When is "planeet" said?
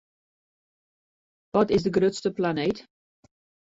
2.31-2.87